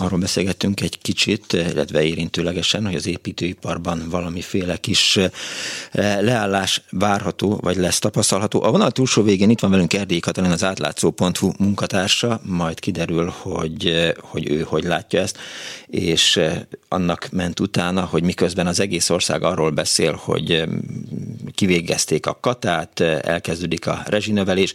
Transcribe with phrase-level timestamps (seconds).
[0.00, 5.18] Arról beszélgettünk egy kicsit, illetve érintőlegesen, hogy az építőiparban valamiféle kis
[5.92, 8.62] leállás várható, vagy lesz tapasztalható.
[8.62, 14.12] A vonal túlsó végén itt van velünk Erdély Katalin, az átlátszó.hu munkatársa, majd kiderül, hogy,
[14.20, 15.38] hogy ő hogy látja ezt,
[15.86, 16.40] és
[16.88, 20.64] annak ment utána, hogy miközben az egész ország arról beszél, hogy
[21.60, 24.74] kivégezték a katát, elkezdődik a rezsinövelés,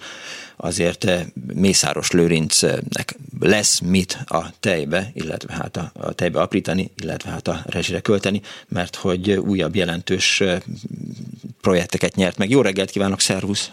[0.57, 1.21] azért eh,
[1.54, 7.57] Mészáros Lőrincnek lesz mit a tejbe, illetve hát a, a tejbe aprítani, illetve hát a
[7.65, 10.57] rezsire költeni, mert hogy újabb jelentős eh,
[11.61, 12.50] projekteket nyert meg.
[12.50, 13.71] Jó reggelt kívánok, szervusz!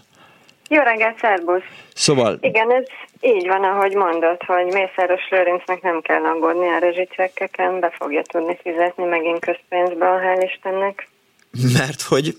[0.69, 1.69] Jó reggelt, szervusz!
[1.95, 2.39] Szóval...
[2.41, 2.85] Igen, ez
[3.21, 8.59] így van, ahogy mondod, hogy Mészáros Lőrincnek nem kell aggódni a rezsicsekkeken, be fogja tudni
[8.63, 11.09] fizetni megint közpénzből, hál' Istennek.
[11.79, 12.37] Mert hogy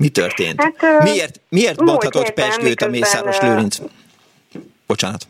[0.00, 0.62] mi történt?
[0.62, 3.78] Hát, miért miért bonthatott Pesgőt a Mészáros Lőrinc?
[4.86, 5.22] Bocsánat.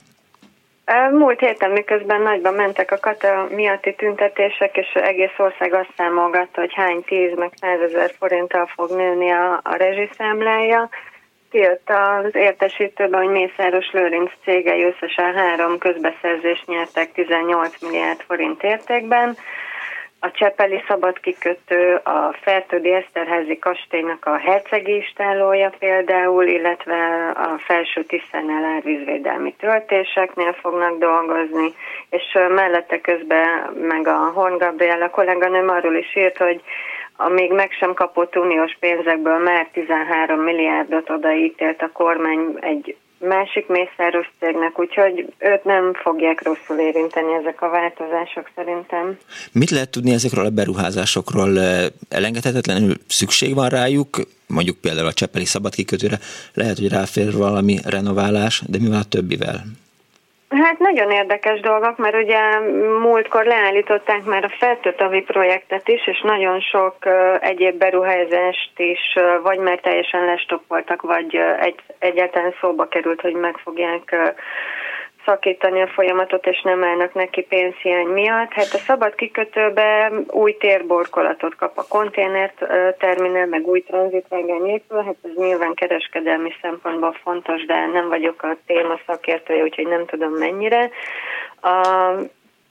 [1.12, 6.74] Múlt héten, miközben nagyban mentek a kata miatti tüntetések, és egész ország azt számolgatta, hogy
[6.74, 10.88] hány tíz meg százezer forinttal fog nőni a, a rezsiszámlája,
[11.51, 19.37] kijött az értesítőben, hogy Mészáros Lőrinc cégei összesen három közbeszerzést nyertek 18 milliárd forint értékben,
[20.23, 28.04] a Csepeli szabad kikötő, a Fertődi Eszterházi kastélynak a hercegi istálója például, illetve a felső
[28.04, 31.73] Tiszánál árvízvédelmi töltéseknél fognak dolgozni,
[32.10, 36.60] és mellette közben meg a Horn Gabriela kolléganőm arról is írt, hogy
[37.16, 43.66] a még meg sem kapott uniós pénzekből már 13 milliárdot odaítélt a kormány egy másik
[43.66, 49.18] mészáros cégnek, úgyhogy őt nem fogják rosszul érinteni ezek a változások szerintem.
[49.52, 51.59] Mit lehet tudni ezekről a beruházásokról?
[52.09, 54.21] Elengedhetetlenül szükség van rájuk?
[54.46, 56.18] Mondjuk például a Csepeli szabadkikötőre
[56.54, 59.65] lehet, hogy ráfér valami renoválás, de mi van a többivel?
[60.51, 62.59] Hát nagyon érdekes dolgok, mert ugye
[62.98, 66.97] múltkor leállították már a feltötavi projektet is, és nagyon sok
[67.41, 74.16] egyéb beruházást is vagy már teljesen lestoppoltak, vagy egy, egyáltalán szóba került, hogy meg fogják
[75.31, 78.53] szakítani a folyamatot, és nem állnak neki pénzhiány miatt.
[78.53, 82.53] Hát a szabad kikötőbe új térborkolatot kap a konténer
[82.99, 88.57] terminál, meg új tranzitvágány épül, hát ez nyilván kereskedelmi szempontból fontos, de nem vagyok a
[88.67, 90.91] téma szakértője, úgyhogy nem tudom mennyire.
[91.61, 92.11] A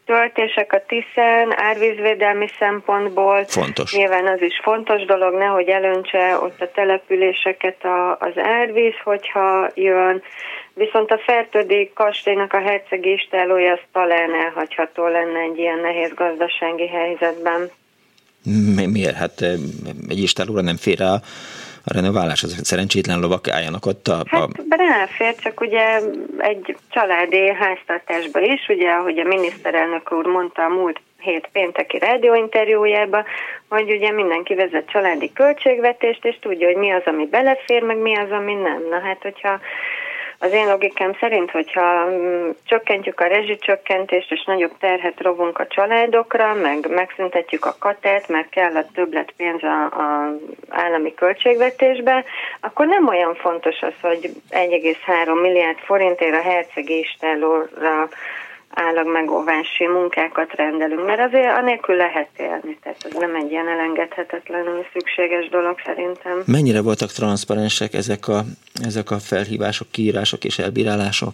[0.09, 3.45] töltések a Tiszán árvízvédelmi szempontból.
[3.47, 3.95] Fontos.
[3.95, 10.21] Nyilván az is fontos dolog, nehogy elöntse ott a településeket a, az árvíz, hogyha jön.
[10.73, 16.87] Viszont a fertődi kastélynak a hercegi istálója az talán elhagyható lenne egy ilyen nehéz gazdasági
[16.87, 17.69] helyzetben.
[18.75, 19.15] Mi, miért?
[19.15, 19.41] Hát
[20.07, 21.21] egy istálóra nem fér el
[21.89, 24.23] a renoválás, az szerencsétlen lovak álljanak ott a...
[24.25, 25.99] Hát ráfér, csak ugye
[26.37, 33.25] egy családi háztartásba is, ugye, ahogy a miniszterelnök úr mondta a múlt hét pénteki rádióinterjújában,
[33.69, 38.17] hogy ugye mindenki vezet családi költségvetést, és tudja, hogy mi az, ami belefér, meg mi
[38.17, 38.81] az, ami nem.
[38.89, 39.59] Na hát, hogyha
[40.39, 46.53] az én logikám szerint, hogyha mm, csökkentjük a rezsicsökkentést, és nagyobb terhet rovunk a családokra,
[46.53, 49.91] meg megszüntetjük a katát, mert kell a többlet pénz a,
[50.69, 52.25] állami költségvetésbe,
[52.59, 58.09] akkor nem olyan fontos az, hogy 1,3 milliárd forintért a hercegi istálóra
[58.73, 64.85] állag megóvási munkákat rendelünk, mert azért anélkül lehet élni, tehát ez nem egy ilyen elengedhetetlenül
[64.93, 66.43] szükséges dolog szerintem.
[66.45, 68.41] Mennyire voltak transzparensek ezek a,
[68.85, 71.33] ezek a felhívások, kiírások és elbírálások?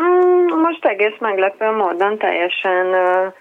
[0.00, 3.32] Mm, most egész meglepő módon teljesen uh,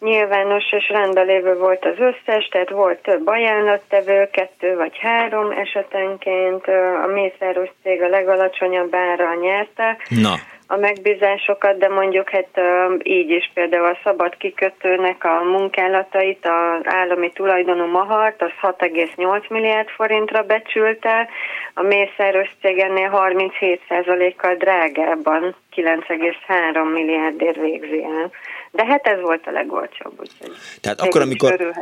[0.00, 6.66] nyilvános és rendelévő volt az összes, tehát volt több ajánlattevő, kettő vagy három esetenként,
[7.04, 9.96] a Mészáros cég a legalacsonyabb ára nyerte.
[10.08, 10.34] Na
[10.72, 12.60] a megbízásokat, de mondjuk hát
[13.02, 19.88] így is például a szabad kikötőnek a munkálatait az állami tulajdonú Mahart az 6,8 milliárd
[19.88, 21.28] forintra becsülte,
[21.74, 28.30] a Mészáros cég ennél 37%-kal drágábban 9,3 milliárdért végzi el.
[28.70, 31.74] De hát ez volt a legolcsóbb, úgyhogy Tehát akkor, amikor.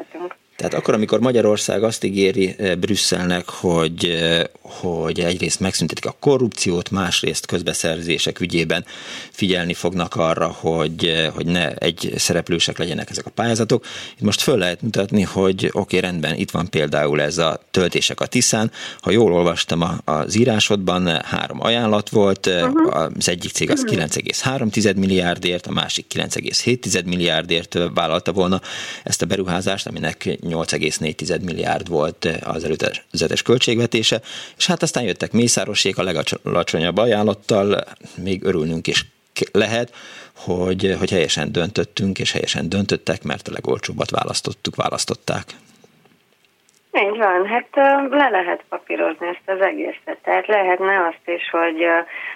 [0.60, 6.90] Tehát akkor, amikor Magyarország azt ígéri eh, Brüsszelnek, hogy, eh, hogy egyrészt megszüntetik a korrupciót,
[6.90, 8.84] másrészt közbeszerzések ügyében
[9.30, 13.84] figyelni fognak arra, hogy, eh, hogy ne egy szereplősek legyenek ezek a pályázatok.
[14.16, 18.20] Itt most föl lehet mutatni, hogy oké, okay, rendben, itt van például ez a töltések
[18.20, 18.70] a Tiszán.
[19.00, 22.96] Ha jól olvastam az írásodban, három ajánlat volt, uh-huh.
[23.16, 28.60] az egyik cég az 9,3 milliárdért, a másik 9,7 milliárdért vállalta volna
[29.04, 34.20] ezt a beruházást, aminek 8,4 milliárd volt az előzetes költségvetése,
[34.56, 39.06] és hát aztán jöttek Mészárosék a legalacsonyabb ajánlattal, még örülnünk is
[39.52, 39.94] lehet,
[40.34, 45.56] hogy, hogy helyesen döntöttünk, és helyesen döntöttek, mert a legolcsóbbat választottuk, választották.
[46.92, 47.68] Így van, hát
[48.10, 50.18] le lehet papírozni ezt az egészet.
[50.22, 51.86] Tehát lehetne azt is, hogy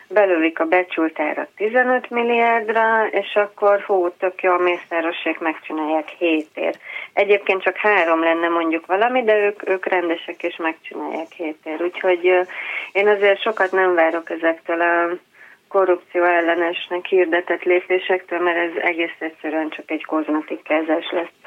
[0.09, 6.47] belülik a becsült árat 15 milliárdra, és akkor hú, tök jó, a mészárossék megcsinálják 7
[6.55, 6.77] ér.
[7.13, 11.83] Egyébként csak három lenne mondjuk valami, de ők, ők rendesek és megcsinálják 7 ér.
[11.83, 12.25] Úgyhogy
[12.93, 15.09] én azért sokat nem várok ezektől a
[15.69, 21.44] korrupció ellenesnek hirdetett lépésektől, mert ez egész egyszerűen csak egy kozmetikkázás lesz.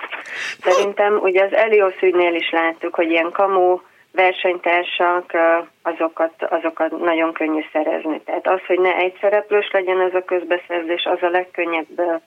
[0.61, 3.79] Szerintem ugye az Elios ügynél is láttuk, hogy ilyen kamu
[4.11, 5.37] versenytársak,
[5.81, 8.21] azokat, azokat nagyon könnyű szerezni.
[8.25, 12.21] Tehát az, hogy ne egy szereplős legyen ez a közbeszerzés, az a legkönnyebb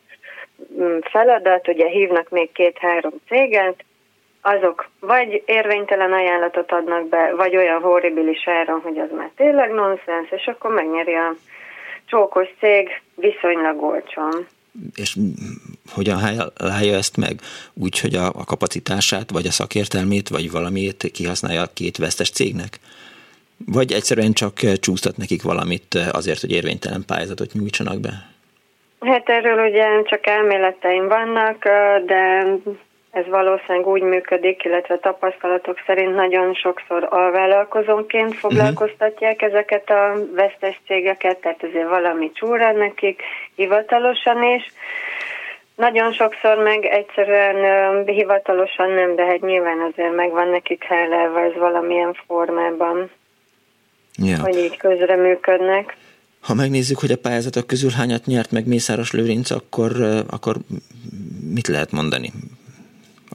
[1.00, 3.84] feladat, ugye hívnak még két-három céget,
[4.42, 10.30] azok vagy érvénytelen ajánlatot adnak be, vagy olyan horribilis áron, hogy az már tényleg nonsens,
[10.30, 11.34] és akkor megnyeri a
[12.06, 14.46] csókos cég viszonylag olcsón.
[14.94, 15.16] És
[15.92, 16.18] hogyan
[16.56, 17.40] állja ezt meg?
[17.74, 22.78] Úgy, hogy a, a kapacitását, vagy a szakértelmét, vagy valamiét kihasználja a két vesztes cégnek?
[23.66, 28.10] Vagy egyszerűen csak csúsztat nekik valamit azért, hogy érvénytelen pályázatot nyújtsanak be?
[29.00, 31.64] Hát erről ugye csak elméleteim vannak,
[32.06, 32.44] de
[33.10, 39.50] ez valószínűleg úgy működik, illetve tapasztalatok szerint nagyon sokszor alvállalkozónként foglalkoztatják uh-huh.
[39.50, 43.22] ezeket a vesztes cégeket, tehát ezért valami csúra nekik
[43.54, 44.72] hivatalosan is.
[45.80, 52.16] Nagyon sokszor meg egyszerűen hivatalosan nem, de hát nyilván azért megvan nekik hellelve ez valamilyen
[52.26, 53.10] formában,
[54.16, 54.40] ja.
[54.40, 55.96] hogy így közreműködnek.
[56.40, 59.92] Ha megnézzük, hogy a pályázatok közül hányat nyert meg Mészáros Lőrinc, akkor,
[60.30, 60.56] akkor
[61.54, 62.32] mit lehet mondani?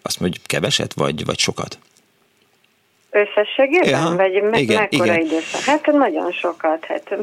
[0.03, 1.77] Azt mondjuk keveset, vagy, vagy sokat?
[3.09, 3.89] Összességében?
[3.89, 5.25] Ja, vagy me- igen, mekkora igen.
[5.25, 5.61] időszak?
[5.61, 6.85] Hát nagyon sokat.
[6.85, 7.17] Hát,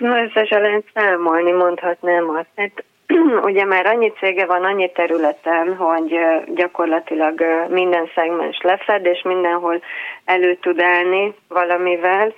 [0.26, 2.48] összesen lehet számolni, mondhatnám azt.
[2.56, 2.84] Hát,
[3.48, 6.18] ugye már annyi cége van annyi területen, hogy
[6.54, 9.80] gyakorlatilag minden szegmens lefed, és mindenhol
[10.24, 12.32] elő tud állni valamivel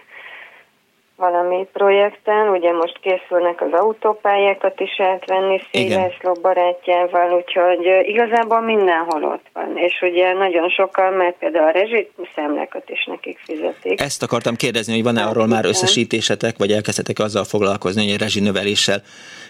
[1.16, 9.46] valami projekten, ugye most készülnek az autópályákat is átvenni Szélászló barátjával, úgyhogy igazából mindenhol ott
[9.52, 14.00] van, és ugye nagyon sokan, mert például a rezsiszámlákat is nekik fizetik.
[14.00, 19.02] Ezt akartam kérdezni, hogy van-e arról már összesítésetek, vagy elkezdhetek azzal foglalkozni, hogy a rezsinöveléssel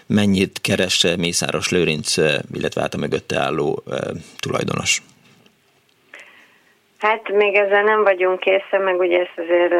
[0.07, 2.17] mennyit keres Mészáros Lőrinc,
[2.53, 3.97] illetve hát a mögötte álló uh,
[4.39, 5.01] tulajdonos?
[6.97, 9.73] Hát még ezzel nem vagyunk készen, meg ugye ezt azért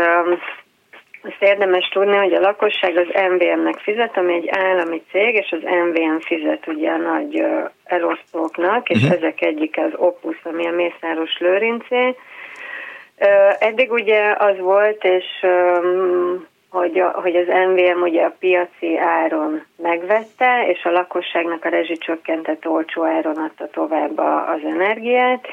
[1.21, 5.61] azt érdemes tudni, hogy a lakosság az MVM-nek fizet, ami egy állami cég, és az
[5.61, 7.43] MVM fizet ugye a nagy
[7.83, 9.17] elosztóknak, és uh-huh.
[9.17, 12.15] ezek egyik az Opus, ami a Mészáros Lőrincé.
[13.59, 15.25] Eddig ugye az volt, és
[16.69, 22.67] hogy, a, hogy az MVM ugye a piaci áron megvette, és a lakosságnak a rezsicsökkentett
[22.67, 24.17] olcsó áron adta tovább
[24.47, 25.47] az energiát,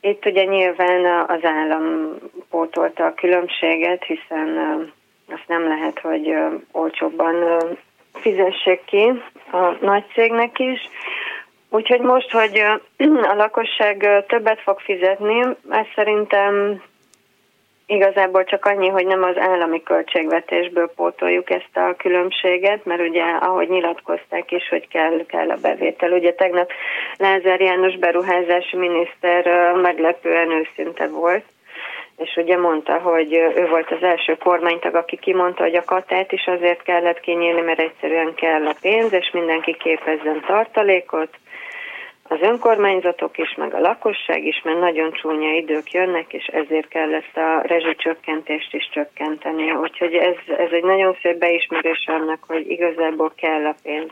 [0.00, 2.14] itt ugye nyilván az állam
[2.50, 4.58] pótolta a különbséget, hiszen
[5.28, 6.34] azt nem lehet, hogy
[6.72, 7.66] olcsóbban
[8.12, 9.12] fizessék ki
[9.52, 10.88] a nagy cégnek is.
[11.70, 12.58] Úgyhogy most, hogy
[13.32, 16.82] a lakosság többet fog fizetni, ez szerintem
[17.90, 23.68] Igazából csak annyi, hogy nem az állami költségvetésből pótoljuk ezt a különbséget, mert ugye, ahogy
[23.68, 26.12] nyilatkozták is, hogy kell, kell a bevétel.
[26.12, 26.70] Ugye tegnap
[27.16, 31.44] Lázár János beruházási miniszter meglepően őszinte volt,
[32.16, 36.46] és ugye mondta, hogy ő volt az első kormánytag, aki kimondta, hogy a katát is
[36.46, 41.38] azért kellett kinyílni, mert egyszerűen kell a pénz, és mindenki képezzen tartalékot,
[42.28, 47.14] az önkormányzatok is, meg a lakosság is, mert nagyon csúnya idők jönnek, és ezért kell
[47.14, 49.72] ezt a rezsicsökkentést is csökkenteni.
[49.72, 54.10] Úgyhogy ez, ez egy nagyon szép beismerés annak, hogy igazából kell a pénz.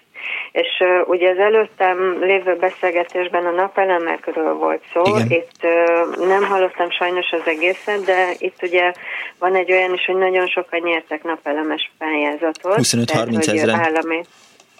[0.52, 5.30] És uh, ugye az előttem lévő beszélgetésben a napelemekről volt szó, Igen.
[5.30, 8.92] itt uh, nem hallottam sajnos az egészet, de itt ugye
[9.38, 12.76] van egy olyan is, hogy nagyon sokan nyertek napelemes pályázatot.
[12.76, 13.80] 25-30 ezeren.
[13.80, 14.22] Állami,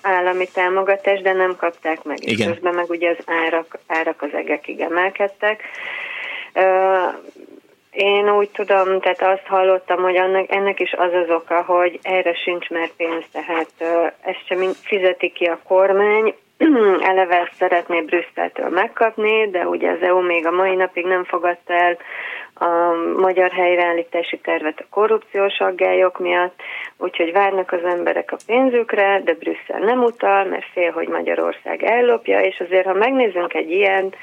[0.06, 2.18] állami támogatást, de nem kapták meg.
[2.20, 2.48] Igen.
[2.48, 5.62] És közben meg ugye az árak, árak az egekig emelkedtek.
[7.90, 12.34] Én úgy tudom, tehát azt hallottam, hogy annak, ennek is az az oka, hogy erre
[12.34, 13.70] sincs már pénz, tehát
[14.20, 16.34] ezt sem fizeti ki a kormány,
[17.10, 21.72] eleve ezt szeretné Brüsszeltől megkapni, de ugye az EU még a mai napig nem fogadta
[21.72, 21.96] el
[22.58, 26.60] a magyar helyreállítási tervet a korrupciós aggályok miatt,
[26.96, 32.40] úgyhogy várnak az emberek a pénzükre, de Brüsszel nem utal, mert fél, hogy Magyarország ellopja,
[32.40, 34.14] és azért, ha megnézzünk egy ilyen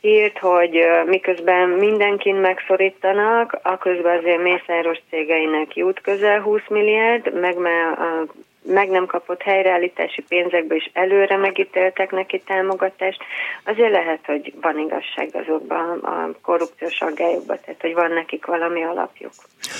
[0.00, 7.98] hírt, hogy miközben mindenkin megszorítanak, aközben azért mészáros cégeinek jut közel 20 milliárd, meg már
[7.98, 8.26] a
[8.62, 13.22] meg nem kapott helyreállítási pénzekből is előre megítéltek neki támogatást,
[13.64, 19.32] azért lehet, hogy van igazság azokban a korrupciós aggályokban, tehát hogy van nekik valami alapjuk.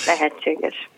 [0.06, 0.88] Lehetséges.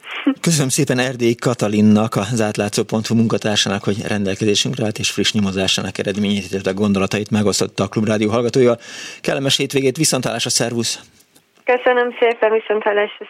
[0.41, 6.73] Köszönöm szépen Erdély Katalinnak, az átlátszó.hu munkatársának, hogy rendelkezésünkre állt és friss nyomozásának eredményét, a
[6.73, 8.75] gondolatait megosztotta a Klubrádió hallgatója.
[9.21, 11.00] Kellemes hétvégét, viszontlátásra, szervusz!
[11.64, 13.26] Köszönöm szépen, viszontlátásra,